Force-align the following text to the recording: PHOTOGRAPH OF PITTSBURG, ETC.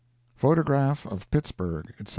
PHOTOGRAPH 0.37 1.05
OF 1.05 1.29
PITTSBURG, 1.29 1.93
ETC. 1.99 2.09